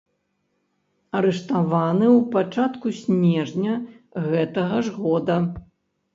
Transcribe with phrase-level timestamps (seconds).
[1.19, 3.75] Арыштаваны ў пачатку снежня
[4.33, 5.37] гэтага ж года.